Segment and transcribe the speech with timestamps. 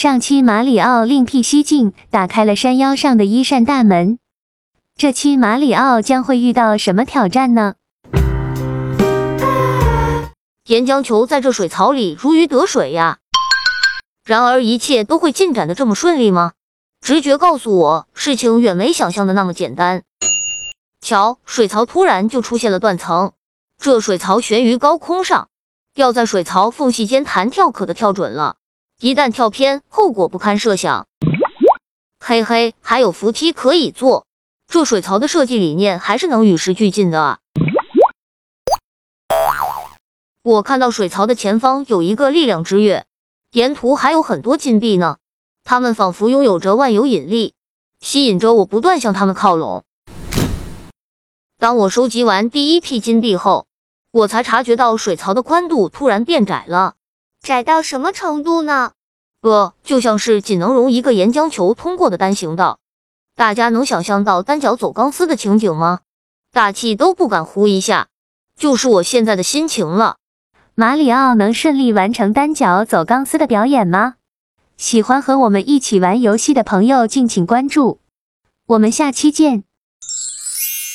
[0.00, 4.18] 上期马里奥另辟蹊径，打开了山腰上的一扇大门。
[4.96, 7.74] 这期马里奥将会遇到什么挑战呢？
[10.64, 13.18] 岩浆球在这水槽里如鱼得水呀。
[14.24, 16.52] 然而，一切都会进展的这么顺利吗？
[17.02, 20.04] 直觉告诉我，事情远没想象的那么简单。
[21.02, 23.32] 瞧，水槽突然就出现了断层，
[23.76, 25.50] 这水槽悬于高空上，
[25.94, 28.56] 要在水槽缝隙间弹跳可的跳准了，
[29.02, 31.06] 一旦跳偏，后果不堪设想。
[32.22, 34.26] 嘿嘿，还有扶梯可以坐，
[34.66, 37.38] 这水槽的设计理念还是能与时俱进的啊！
[40.42, 43.06] 我看到水槽的前方有一个力量之月，
[43.52, 45.16] 沿途还有很多金币呢，
[45.64, 47.54] 它们仿佛拥有着万有引力，
[48.00, 49.82] 吸引着我不断向它们靠拢。
[51.56, 53.66] 当我收集完第一批金币后，
[54.10, 56.96] 我才察觉到水槽的宽度突然变窄了。
[57.42, 58.92] 窄到什么程度呢？
[59.42, 62.78] 呃，就像是仅能容一个岩浆球通过的单行道。
[63.34, 66.00] 大家能想象到单脚走钢丝的情景吗？
[66.52, 68.08] 大气都不敢呼一下，
[68.56, 70.16] 就是我现在的心情了。
[70.74, 74.16] 马里奥能顺利完成单脚走钢丝的表演吗？
[74.76, 78.00] 喜欢和我们一起玩游戏的朋友，敬请关注。
[78.66, 79.64] 我们下期见。